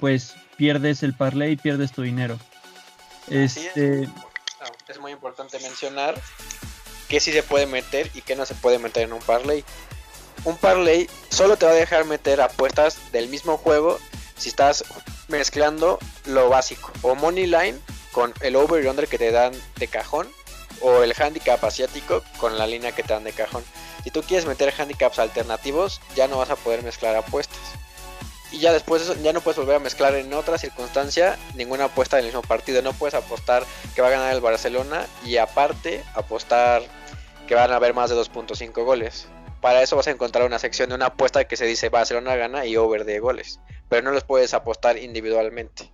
pues 0.00 0.34
pierdes 0.56 1.02
el 1.02 1.14
parlay 1.14 1.52
y 1.52 1.56
pierdes 1.56 1.92
tu 1.92 2.02
dinero. 2.02 2.38
Este... 3.28 4.08
Es. 4.88 4.98
muy 5.00 5.12
importante 5.12 5.58
mencionar 5.60 6.14
que 7.08 7.20
sí 7.20 7.32
se 7.32 7.42
puede 7.42 7.66
meter 7.66 8.10
y 8.14 8.22
que 8.22 8.36
no 8.36 8.46
se 8.46 8.54
puede 8.54 8.78
meter 8.78 9.04
en 9.04 9.12
un 9.12 9.20
parlay. 9.20 9.64
Un 10.44 10.56
parlay 10.56 11.08
solo 11.30 11.56
te 11.56 11.66
va 11.66 11.72
a 11.72 11.76
dejar 11.76 12.04
meter 12.04 12.40
apuestas 12.40 13.12
del 13.12 13.28
mismo 13.28 13.56
juego 13.56 13.98
si 14.36 14.48
estás 14.48 14.84
mezclando 15.28 15.98
lo 16.26 16.48
básico 16.48 16.92
o 17.02 17.14
money 17.14 17.46
line 17.46 17.78
con 18.12 18.32
el 18.40 18.56
over 18.56 18.84
y 18.84 18.88
under 18.88 19.08
que 19.08 19.18
te 19.18 19.30
dan 19.30 19.52
de 19.76 19.88
cajón 19.88 20.28
o 20.80 21.02
el 21.02 21.14
handicap 21.18 21.62
asiático 21.64 22.22
con 22.38 22.58
la 22.58 22.66
línea 22.66 22.92
que 22.92 23.02
te 23.02 23.14
dan 23.14 23.24
de 23.24 23.32
cajón. 23.32 23.64
Si 24.02 24.10
tú 24.10 24.22
quieres 24.22 24.46
meter 24.46 24.72
handicaps 24.76 25.18
alternativos, 25.18 26.00
ya 26.14 26.28
no 26.28 26.38
vas 26.38 26.50
a 26.50 26.56
poder 26.56 26.82
mezclar 26.82 27.16
apuestas. 27.16 27.58
Y 28.54 28.60
ya 28.60 28.72
después 28.72 29.20
ya 29.22 29.32
no 29.32 29.40
puedes 29.40 29.58
volver 29.58 29.76
a 29.76 29.80
mezclar 29.80 30.14
en 30.14 30.32
otra 30.32 30.58
circunstancia 30.58 31.36
ninguna 31.56 31.86
apuesta 31.86 32.16
del 32.16 32.26
mismo 32.26 32.42
partido. 32.42 32.82
No 32.82 32.92
puedes 32.92 33.14
apostar 33.14 33.64
que 33.94 34.00
va 34.00 34.08
a 34.08 34.12
ganar 34.12 34.32
el 34.32 34.40
Barcelona 34.40 35.06
y 35.26 35.38
aparte 35.38 36.04
apostar 36.14 36.82
que 37.48 37.56
van 37.56 37.72
a 37.72 37.76
haber 37.76 37.94
más 37.94 38.10
de 38.10 38.16
2.5 38.16 38.84
goles. 38.84 39.28
Para 39.60 39.82
eso 39.82 39.96
vas 39.96 40.06
a 40.06 40.12
encontrar 40.12 40.46
una 40.46 40.58
sección 40.58 40.90
de 40.90 40.94
una 40.94 41.06
apuesta 41.06 41.44
que 41.44 41.56
se 41.56 41.66
dice 41.66 41.88
Barcelona 41.88 42.36
gana 42.36 42.64
y 42.64 42.76
over 42.76 43.04
de 43.04 43.18
goles. 43.18 43.60
Pero 43.88 44.02
no 44.02 44.12
los 44.12 44.24
puedes 44.24 44.54
apostar 44.54 44.98
individualmente. 44.98 45.90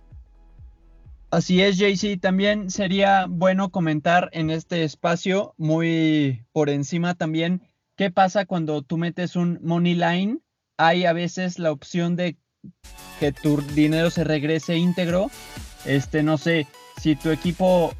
Así 1.31 1.63
es, 1.63 1.77
JC. 1.77 2.19
También 2.19 2.69
sería 2.69 3.25
bueno 3.27 3.71
comentar 3.71 4.29
en 4.33 4.49
este 4.49 4.83
espacio, 4.83 5.55
muy 5.57 6.45
por 6.51 6.69
encima 6.69 7.15
también, 7.15 7.63
¿Qué 8.01 8.09
pasa 8.09 8.45
cuando 8.47 8.81
tú 8.81 8.97
metes 8.97 9.35
un 9.35 9.59
money 9.61 9.93
line? 9.93 10.39
Hay 10.77 11.05
a 11.05 11.13
veces 11.13 11.59
la 11.59 11.71
opción 11.71 12.15
de 12.15 12.35
que 13.19 13.31
tu 13.31 13.61
dinero 13.61 14.09
se 14.09 14.23
regrese 14.23 14.75
íntegro. 14.75 15.29
Este, 15.85 16.23
no 16.23 16.37
sé, 16.37 16.67
si 17.01 17.15
tu 17.15 17.29
equipo 17.29 17.93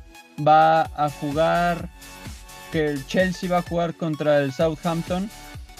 va 0.46 0.82
a 0.82 1.10
jugar, 1.10 1.90
que 2.72 2.86
el 2.86 3.06
Chelsea 3.06 3.50
va 3.50 3.60
a 3.60 3.62
jugar 3.64 3.96
contra 3.96 4.40
el 4.40 4.52
Southampton 4.52 5.30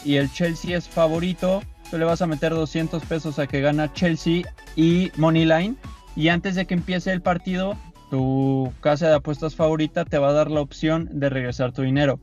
y 0.04 0.16
el 0.16 0.32
Chelsea 0.32 0.78
es 0.78 0.88
favorito, 0.90 1.64
tú 1.90 1.98
le 1.98 2.06
vas 2.06 2.22
a 2.22 2.28
meter 2.28 2.52
200 2.52 3.04
pesos 3.06 3.40
a 3.40 3.48
que 3.48 3.62
gana 3.62 3.94
Chelsea 3.94 4.44
y 4.76 5.12
money 5.18 5.46
line. 5.46 5.76
Y 6.16 6.28
antes 6.28 6.56
de 6.56 6.66
que 6.66 6.74
empiece 6.74 7.12
el 7.12 7.22
partido, 7.22 7.78
tu 8.10 8.74
casa 8.82 9.08
de 9.08 9.16
apuestas 9.16 9.56
favorita 9.56 10.04
te 10.04 10.18
va 10.18 10.30
a 10.30 10.34
dar 10.34 10.52
la 10.52 10.62
opción 10.62 11.10
de 11.14 11.30
regresar 11.30 11.72
tu 11.72 11.82
dinero. 11.82 12.20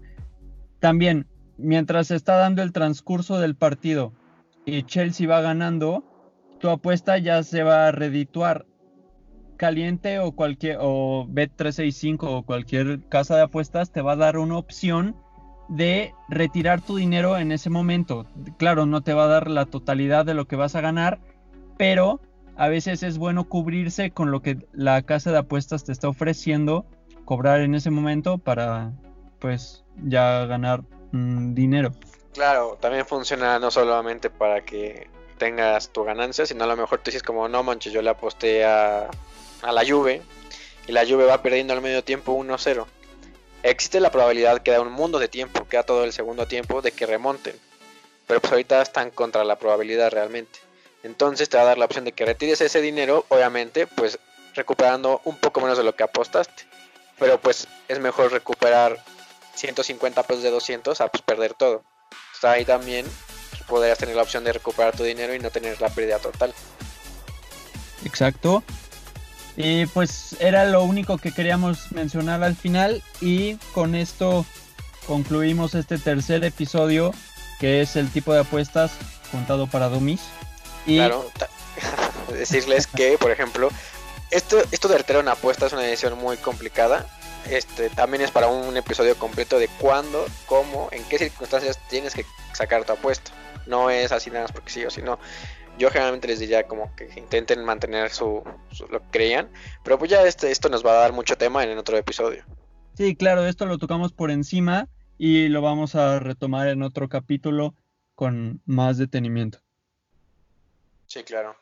También 0.80 1.26
mientras 1.56 2.10
está 2.10 2.36
dando 2.36 2.62
el 2.62 2.72
transcurso 2.72 3.38
del 3.38 3.56
partido 3.56 4.12
y 4.64 4.82
Chelsea 4.82 5.26
va 5.26 5.40
ganando, 5.40 6.04
tu 6.58 6.68
apuesta 6.68 7.18
ya 7.18 7.42
se 7.42 7.62
va 7.62 7.88
a 7.88 7.92
redituar. 7.92 8.66
Caliente 9.56 10.20
o 10.20 10.32
cualquier 10.32 10.78
o 10.80 11.26
Bet365 11.28 12.18
o 12.22 12.42
cualquier 12.44 13.00
casa 13.08 13.36
de 13.36 13.42
apuestas 13.42 13.90
te 13.90 14.02
va 14.02 14.12
a 14.12 14.16
dar 14.16 14.38
una 14.38 14.56
opción 14.56 15.16
de 15.68 16.14
retirar 16.28 16.80
tu 16.80 16.96
dinero 16.96 17.36
en 17.38 17.52
ese 17.52 17.68
momento. 17.68 18.26
Claro, 18.56 18.86
no 18.86 19.02
te 19.02 19.14
va 19.14 19.24
a 19.24 19.28
dar 19.28 19.50
la 19.50 19.66
totalidad 19.66 20.24
de 20.24 20.34
lo 20.34 20.46
que 20.46 20.56
vas 20.56 20.76
a 20.76 20.80
ganar, 20.80 21.18
pero 21.76 22.20
a 22.56 22.68
veces 22.68 23.02
es 23.02 23.18
bueno 23.18 23.48
cubrirse 23.48 24.10
con 24.10 24.30
lo 24.30 24.42
que 24.42 24.58
la 24.72 25.02
casa 25.02 25.32
de 25.32 25.38
apuestas 25.38 25.84
te 25.84 25.92
está 25.92 26.08
ofreciendo, 26.08 26.86
cobrar 27.24 27.60
en 27.60 27.74
ese 27.74 27.90
momento 27.90 28.38
para 28.38 28.92
pues 29.40 29.84
ya 30.04 30.46
ganar 30.46 30.82
Mm, 31.12 31.54
dinero. 31.54 31.92
Claro, 32.34 32.76
también 32.80 33.06
funciona 33.06 33.58
no 33.58 33.70
solamente 33.70 34.30
para 34.30 34.64
que 34.64 35.08
tengas 35.38 35.90
tu 35.90 36.04
ganancia, 36.04 36.45
sino 36.47 36.64
a 36.64 36.66
lo 36.66 36.76
mejor 36.76 36.99
te 37.00 37.11
dices 37.11 37.23
como, 37.23 37.49
no 37.49 37.62
manches, 37.62 37.92
yo 37.92 38.02
le 38.02 38.11
aposté 38.11 38.64
a, 38.64 39.09
a 39.62 39.73
la 39.73 39.87
Juve 39.87 40.23
y 40.87 40.92
la 40.92 41.07
Juve 41.07 41.25
va 41.25 41.42
perdiendo 41.42 41.73
al 41.73 41.80
medio 41.80 42.04
tiempo 42.04 42.37
1-0. 42.37 42.87
Existe 43.62 44.00
la 44.00 44.11
probabilidad 44.11 44.62
que 44.62 44.71
da 44.71 44.80
un 44.80 44.92
mundo 44.92 45.18
de 45.18 45.28
tiempo, 45.28 45.66
queda 45.66 45.83
todo 45.83 46.04
el 46.04 46.12
segundo 46.12 46.47
tiempo 46.47 46.83
de 46.83 46.92
que 46.92 47.07
remonten. 47.07 47.59
Pero 48.26 48.40
pues 48.40 48.52
ahorita 48.52 48.83
están 48.83 49.11
contra 49.11 49.45
la 49.45 49.59
probabilidad 49.59 50.11
realmente. 50.11 50.61
Entonces 51.02 51.49
te 51.49 51.57
va 51.57 51.62
a 51.64 51.66
dar 51.66 51.78
la 51.78 51.87
opción 51.87 52.04
de 52.04 52.12
que 52.12 52.25
retires 52.25 52.61
ese 52.61 52.80
dinero, 52.80 53.25
obviamente, 53.28 53.87
pues 53.87 54.18
recuperando 54.54 55.21
un 55.25 55.37
poco 55.37 55.61
menos 55.61 55.78
de 55.78 55.85
lo 55.85 55.95
que 55.95 56.02
apostaste. 56.02 56.64
Pero 57.18 57.40
pues 57.40 57.66
es 57.88 57.99
mejor 57.99 58.33
recuperar 58.33 59.02
150 59.54 60.23
pesos 60.23 60.42
de 60.42 60.50
200 60.50 61.00
a 61.00 61.09
pues 61.09 61.23
perder 61.23 61.54
todo. 61.54 61.83
ahí 62.42 62.64
también 62.64 63.07
podrías 63.68 63.98
tener 63.98 64.16
la 64.16 64.22
opción 64.22 64.44
de 64.44 64.52
recuperar 64.52 64.96
tu 64.96 65.04
dinero 65.04 65.34
y 65.34 65.38
no 65.38 65.50
tener 65.50 65.80
la 65.80 65.88
pérdida 65.90 66.18
total. 66.18 66.52
Exacto. 68.04 68.62
Y 69.56 69.87
pues 69.87 70.37
era 70.40 70.64
lo 70.64 70.82
único 70.84 71.18
que 71.18 71.32
queríamos 71.32 71.90
mencionar 71.92 72.42
al 72.44 72.56
final 72.56 73.02
y 73.20 73.56
con 73.75 73.94
esto 73.94 74.46
concluimos 75.06 75.75
este 75.75 75.98
tercer 75.98 76.44
episodio 76.44 77.12
que 77.58 77.80
es 77.80 77.96
el 77.96 78.10
tipo 78.10 78.32
de 78.32 78.40
apuestas 78.40 78.92
contado 79.32 79.66
para 79.66 79.88
dummies. 79.88 80.20
Y... 80.87 80.96
Claro, 80.96 81.28
decirles 82.32 82.87
que, 82.87 83.18
por 83.18 83.30
ejemplo, 83.30 83.68
esto, 84.30 84.62
esto 84.70 84.88
de 84.88 84.96
alterar 84.96 85.22
una 85.22 85.32
apuesta 85.32 85.66
es 85.66 85.72
una 85.72 85.82
decisión 85.82 86.16
muy 86.18 86.37
complicada 86.37 87.06
este 87.50 87.90
también 87.90 88.23
es 88.23 88.31
para 88.31 88.49
un 88.49 88.76
episodio 88.76 89.17
completo 89.17 89.59
de 89.59 89.69
cuándo, 89.81 90.25
cómo, 90.47 90.88
en 90.93 91.05
qué 91.05 91.19
circunstancias 91.19 91.78
tienes 91.88 92.14
que 92.14 92.25
sacar 92.52 92.85
tu 92.85 92.93
apuesta. 92.93 93.31
No 93.67 93.90
es 93.90 94.12
así 94.12 94.31
nada 94.31 94.43
más 94.43 94.52
porque 94.52 94.71
sí 94.71 94.85
o 94.85 94.90
si 94.90 95.02
no. 95.02 95.19
Yo 95.78 95.90
generalmente 95.90 96.26
les 96.26 96.40
diría 96.40 96.67
como 96.67 96.95
que 96.97 97.09
intenten 97.17 97.64
mantener 97.64 98.11
su, 98.11 98.43
lo 98.90 99.00
que 99.00 99.11
creían, 99.11 99.49
pero 99.85 99.99
pues 99.99 100.11
ya 100.11 100.26
este, 100.26 100.50
esto 100.50 100.69
nos 100.69 100.85
va 100.85 100.93
a 100.93 101.00
dar 101.00 101.12
mucho 101.12 101.37
tema 101.37 101.62
en 101.62 101.78
otro 101.78 101.97
episodio. 101.97 102.45
Sí, 102.95 103.14
claro, 103.14 103.47
esto 103.47 103.64
lo 103.64 103.78
tocamos 103.78 104.12
por 104.12 104.31
encima 104.31 104.88
y 105.19 105.49
lo 105.49 105.62
vamos 105.62 105.95
a 105.95 106.19
retomar 106.19 106.69
en 106.69 106.83
otro 106.83 107.09
capítulo 107.09 107.75
con 108.14 108.61
más 108.67 108.99
detenimiento. 108.99 109.61
Sí, 111.07 111.23
claro. 111.23 111.57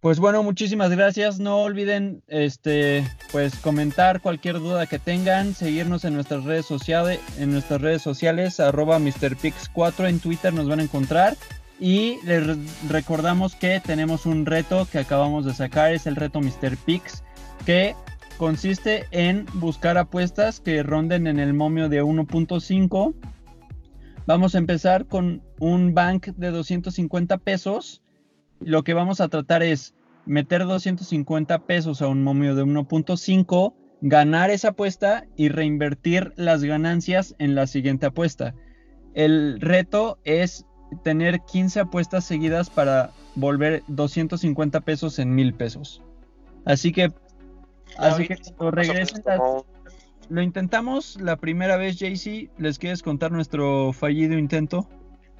Pues 0.00 0.20
bueno, 0.20 0.42
muchísimas 0.42 0.90
gracias. 0.90 1.40
No 1.40 1.62
olviden 1.62 2.22
este 2.28 3.04
pues 3.32 3.56
comentar 3.56 4.20
cualquier 4.20 4.60
duda 4.60 4.86
que 4.86 4.98
tengan, 4.98 5.54
seguirnos 5.54 6.04
en 6.04 6.14
nuestras 6.14 6.44
redes 6.44 6.66
sociales, 6.66 7.18
en 7.38 7.50
nuestras 7.50 7.80
redes 7.80 8.02
sociales, 8.02 8.60
arroba 8.60 8.98
MrPix4 8.98 10.08
en 10.08 10.20
Twitter 10.20 10.52
nos 10.52 10.68
van 10.68 10.80
a 10.80 10.84
encontrar. 10.84 11.36
Y 11.78 12.18
les 12.24 12.42
recordamos 12.88 13.54
que 13.54 13.80
tenemos 13.80 14.26
un 14.26 14.46
reto 14.46 14.86
que 14.90 14.98
acabamos 14.98 15.44
de 15.44 15.52
sacar, 15.54 15.92
es 15.92 16.06
el 16.06 16.16
reto 16.16 16.40
MrPix, 16.40 17.22
que 17.66 17.94
consiste 18.38 19.06
en 19.10 19.46
buscar 19.54 19.98
apuestas 19.98 20.60
que 20.60 20.82
ronden 20.82 21.26
en 21.26 21.38
el 21.38 21.52
momio 21.52 21.88
de 21.88 22.02
1.5. 22.02 23.14
Vamos 24.26 24.54
a 24.54 24.58
empezar 24.58 25.06
con 25.06 25.42
un 25.58 25.94
bank 25.94 26.28
de 26.36 26.50
250 26.50 27.38
pesos. 27.38 28.02
Lo 28.60 28.84
que 28.84 28.94
vamos 28.94 29.20
a 29.20 29.28
tratar 29.28 29.62
es 29.62 29.94
meter 30.24 30.64
250 30.64 31.58
pesos 31.60 32.02
a 32.02 32.08
un 32.08 32.22
momio 32.22 32.54
de 32.54 32.64
1.5, 32.64 33.74
ganar 34.00 34.50
esa 34.50 34.68
apuesta 34.68 35.24
y 35.36 35.48
reinvertir 35.48 36.32
las 36.36 36.62
ganancias 36.62 37.34
en 37.38 37.54
la 37.54 37.66
siguiente 37.66 38.06
apuesta. 38.06 38.54
El 39.14 39.60
reto 39.60 40.18
es 40.24 40.66
tener 41.02 41.40
15 41.40 41.80
apuestas 41.80 42.24
seguidas 42.24 42.70
para 42.70 43.10
volver 43.34 43.82
250 43.88 44.80
pesos 44.80 45.18
en 45.18 45.34
1000 45.34 45.54
pesos. 45.54 46.02
Así 46.64 46.92
que, 46.92 47.12
así 47.98 48.26
que 48.26 48.36
cuando 48.56 48.70
regresen, 48.72 49.22
lo 50.28 50.42
intentamos 50.42 51.20
la 51.20 51.36
primera 51.36 51.76
vez, 51.76 51.96
JC. 51.96 52.50
¿Les 52.58 52.78
quieres 52.78 53.02
contar 53.02 53.30
nuestro 53.30 53.92
fallido 53.92 54.36
intento? 54.36 54.88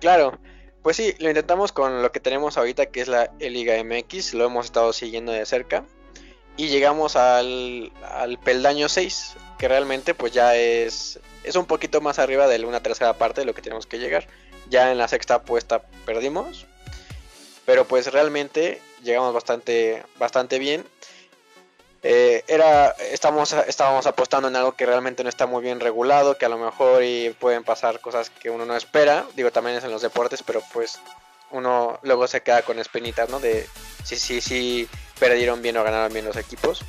Claro, 0.00 0.38
pues 0.86 0.98
sí, 0.98 1.16
lo 1.18 1.28
intentamos 1.28 1.72
con 1.72 2.00
lo 2.00 2.12
que 2.12 2.20
tenemos 2.20 2.56
ahorita, 2.56 2.86
que 2.86 3.00
es 3.00 3.08
la 3.08 3.32
Liga 3.40 3.74
MX, 3.82 4.34
lo 4.34 4.44
hemos 4.44 4.66
estado 4.66 4.92
siguiendo 4.92 5.32
de 5.32 5.44
cerca. 5.44 5.82
y 6.56 6.68
llegamos 6.68 7.16
al, 7.16 7.90
peldaño 8.44 8.88
6, 8.88 9.34
que 9.58 9.66
realmente 9.66 10.14
pues 10.14 10.32
ya 10.32 10.54
es, 10.54 11.18
es 11.42 11.56
un 11.56 11.66
poquito 11.66 12.00
más 12.00 12.20
arriba 12.20 12.46
de 12.46 12.64
una 12.64 12.84
tercera 12.84 13.14
parte 13.14 13.40
de 13.40 13.46
lo 13.46 13.52
que 13.52 13.62
tenemos 13.62 13.84
que 13.84 13.98
llegar. 13.98 14.28
Ya 14.70 14.92
en 14.92 14.98
la 14.98 15.08
sexta 15.08 15.34
apuesta 15.34 15.82
perdimos, 16.04 16.66
pero 17.64 17.84
pues 17.88 18.12
realmente 18.12 18.80
llegamos 19.02 19.34
bastante, 19.34 20.04
bastante 20.20 20.60
bien. 20.60 20.84
Eh, 22.02 22.44
era, 22.46 22.90
estamos, 22.90 23.52
estábamos 23.52 24.06
apostando 24.06 24.48
en 24.48 24.56
algo 24.56 24.72
que 24.72 24.86
realmente 24.86 25.22
no 25.22 25.28
está 25.28 25.46
muy 25.46 25.62
bien 25.62 25.80
regulado, 25.80 26.36
que 26.38 26.46
a 26.46 26.48
lo 26.48 26.58
mejor 26.58 27.02
y 27.02 27.30
pueden 27.40 27.64
pasar 27.64 28.00
cosas 28.00 28.30
que 28.30 28.50
uno 28.50 28.64
no 28.64 28.76
espera. 28.76 29.26
Digo, 29.34 29.50
también 29.50 29.76
es 29.76 29.84
en 29.84 29.90
los 29.90 30.02
deportes, 30.02 30.42
pero 30.42 30.62
pues 30.72 31.00
uno 31.50 31.98
luego 32.02 32.26
se 32.26 32.42
queda 32.42 32.62
con 32.62 32.78
espinitas, 32.78 33.28
¿no? 33.28 33.40
De 33.40 33.68
si, 34.04 34.16
si, 34.16 34.40
si 34.40 34.88
perdieron 35.18 35.62
bien 35.62 35.76
o 35.76 35.84
ganaron 35.84 36.12
bien 36.12 36.24
los 36.24 36.36
equipos. 36.36 36.84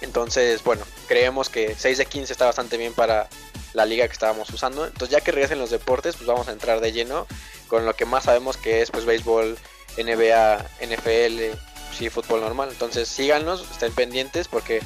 Entonces, 0.00 0.62
bueno, 0.62 0.84
creemos 1.06 1.48
que 1.48 1.74
6 1.74 1.98
de 1.98 2.06
15 2.06 2.32
está 2.32 2.46
bastante 2.46 2.76
bien 2.76 2.94
para 2.94 3.28
la 3.74 3.84
liga 3.84 4.06
que 4.06 4.12
estábamos 4.12 4.48
usando. 4.50 4.86
Entonces, 4.86 5.10
ya 5.10 5.20
que 5.20 5.32
regresen 5.32 5.58
los 5.58 5.70
deportes, 5.70 6.16
pues 6.16 6.26
vamos 6.26 6.48
a 6.48 6.52
entrar 6.52 6.80
de 6.80 6.92
lleno 6.92 7.26
con 7.66 7.84
lo 7.84 7.94
que 7.94 8.06
más 8.06 8.24
sabemos 8.24 8.56
que 8.56 8.80
es 8.82 8.90
pues 8.90 9.04
béisbol, 9.04 9.58
NBA, 9.98 10.64
NFL, 10.80 11.56
sí, 11.92 12.10
fútbol 12.10 12.40
normal. 12.40 12.68
Entonces, 12.70 13.08
síganos, 13.08 13.70
estén 13.70 13.92
pendientes 13.92 14.48
porque 14.48 14.80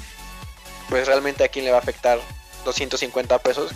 pues 0.88 1.06
realmente 1.06 1.44
a 1.44 1.48
quién 1.48 1.64
le 1.64 1.70
va 1.70 1.78
a 1.78 1.80
afectar 1.80 2.18
250 2.64 3.38
pesos 3.38 3.72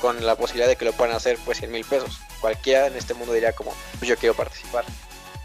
con 0.00 0.24
la 0.24 0.36
posibilidad 0.36 0.68
de 0.68 0.76
que 0.76 0.84
lo 0.84 0.92
puedan 0.92 1.14
hacer 1.14 1.38
pues 1.44 1.58
100 1.58 1.72
mil 1.72 1.84
pesos. 1.84 2.20
Cualquiera 2.40 2.86
en 2.86 2.96
este 2.96 3.14
mundo 3.14 3.32
diría 3.32 3.52
como, 3.52 3.72
pues 3.98 4.08
yo 4.08 4.16
quiero 4.16 4.34
participar. 4.34 4.84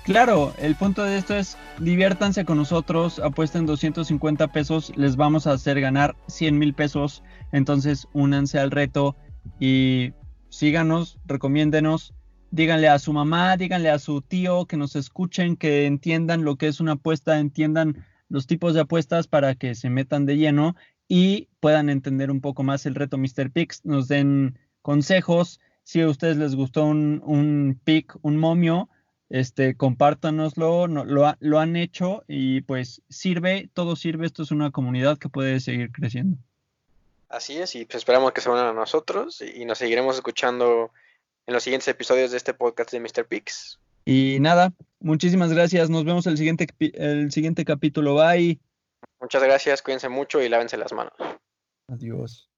Claro, 0.04 0.54
el 0.58 0.76
punto 0.76 1.04
de 1.04 1.18
esto 1.18 1.36
es 1.36 1.58
diviértanse 1.78 2.44
con 2.44 2.58
nosotros, 2.58 3.20
apuesten 3.20 3.68
250 3.68 4.48
pesos, 4.48 4.92
les 4.96 5.16
vamos 5.16 5.46
a 5.46 5.52
hacer 5.52 5.80
ganar 5.80 6.16
100 6.28 6.58
mil 6.58 6.74
pesos, 6.74 7.22
entonces 7.52 8.08
únanse 8.14 8.58
al 8.58 8.72
reto 8.72 9.16
y 9.60 10.14
síganos, 10.50 11.20
recomiéndenos, 11.26 12.14
díganle 12.52 12.90
a 12.90 13.00
su 13.00 13.14
mamá, 13.14 13.58
díganle 13.58 13.90
a 13.90 14.00
su 14.00 14.22
tío 14.22 14.66
que 14.66 14.78
nos 14.78 14.96
escuchen, 14.96 15.56
que 15.56 15.86
entiendan 15.86 16.44
lo 16.44 16.58
que 16.58 16.68
es 16.68 16.80
una 16.80 16.94
apuesta, 16.94 17.40
entiendan 17.40 18.06
los 18.30 18.46
tipos 18.46 18.74
de 18.74 18.82
apuestas 18.82 19.28
para 19.28 19.56
que 19.56 19.74
se 19.74 19.90
metan 19.90 20.26
de 20.26 20.38
lleno 20.38 20.76
y 21.08 21.48
puedan 21.60 21.90
entender 21.90 22.30
un 22.30 22.42
poco 22.42 22.64
más 22.64 22.86
el 22.86 22.96
reto 22.96 23.18
Mr. 23.18 23.52
Pix, 23.52 23.84
nos 23.86 24.08
den 24.08 24.58
consejos, 24.82 25.60
si 25.84 26.02
a 26.02 26.08
ustedes 26.08 26.38
les 26.38 26.56
gustó 26.56 26.86
un, 26.86 27.22
un 27.26 27.80
pick, 27.84 28.18
un 28.22 28.38
momio, 28.38 28.90
este, 29.30 29.76
compártanoslo, 29.76 30.88
no, 30.88 31.06
lo, 31.06 31.34
lo, 31.40 31.60
han 31.60 31.76
hecho 31.76 32.24
y 32.28 32.62
pues 32.62 33.02
sirve, 33.10 33.70
todo 33.74 33.96
sirve, 33.96 34.26
esto 34.26 34.44
es 34.44 34.52
una 34.52 34.72
comunidad 34.72 35.18
que 35.18 35.30
puede 35.30 35.60
seguir 35.60 35.92
creciendo. 35.92 36.38
Así 37.30 37.58
es, 37.58 37.76
y 37.76 37.86
pues 37.86 37.98
esperamos 37.98 38.34
que 38.34 38.42
se 38.42 38.50
unan 38.50 38.68
a 38.68 38.74
nosotros 38.74 39.42
y 39.42 39.64
nos 39.64 39.78
seguiremos 39.78 40.18
escuchando 40.18 40.92
en 41.48 41.54
los 41.54 41.64
siguientes 41.64 41.88
episodios 41.88 42.32
de 42.32 42.38
este 42.38 42.54
podcast 42.54 42.92
de 42.92 43.00
Mr. 43.00 43.26
Pix. 43.26 43.80
Y 44.06 44.38
nada, 44.40 44.74
muchísimas 45.00 45.54
gracias, 45.54 45.90
nos 45.90 46.06
vemos 46.06 46.28
el 46.28 46.38
siguiente, 46.38 46.68
el 46.94 47.32
siguiente 47.32 47.66
capítulo, 47.66 48.16
bye. 48.16 48.60
Muchas 49.20 49.44
gracias, 49.44 49.82
cuídense 49.82 50.10
mucho 50.10 50.42
y 50.42 50.50
lávense 50.50 50.78
las 50.78 50.92
manos. 50.92 51.14
Adiós. 51.88 52.51